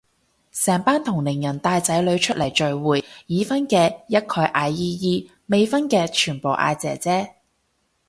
[0.51, 7.35] 成班同齡人帶仔女出嚟聚會，已婚嘅一概嗌姨姨，未婚嘅全部嗌姐姐